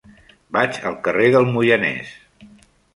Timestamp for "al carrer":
0.91-1.29